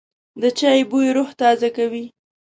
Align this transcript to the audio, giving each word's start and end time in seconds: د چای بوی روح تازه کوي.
د 0.41 0.43
چای 0.59 0.81
بوی 0.89 1.07
روح 1.17 1.29
تازه 1.41 1.69
کوي. 1.77 2.05